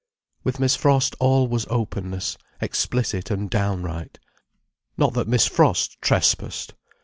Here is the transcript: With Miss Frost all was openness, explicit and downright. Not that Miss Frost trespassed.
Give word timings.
With 0.43 0.59
Miss 0.59 0.75
Frost 0.75 1.15
all 1.19 1.47
was 1.47 1.67
openness, 1.69 2.35
explicit 2.59 3.29
and 3.29 3.51
downright. 3.51 4.17
Not 4.97 5.13
that 5.13 5.27
Miss 5.27 5.45
Frost 5.45 6.01
trespassed. 6.01 6.73